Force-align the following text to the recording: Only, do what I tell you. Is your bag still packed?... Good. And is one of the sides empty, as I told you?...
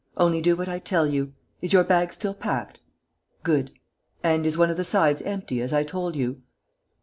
Only, 0.17 0.41
do 0.41 0.55
what 0.55 0.67
I 0.67 0.79
tell 0.79 1.05
you. 1.05 1.33
Is 1.61 1.73
your 1.73 1.83
bag 1.83 2.11
still 2.11 2.33
packed?... 2.33 2.79
Good. 3.43 3.69
And 4.23 4.47
is 4.47 4.57
one 4.57 4.71
of 4.71 4.77
the 4.77 4.83
sides 4.83 5.21
empty, 5.21 5.61
as 5.61 5.73
I 5.73 5.83
told 5.83 6.15
you?... 6.15 6.41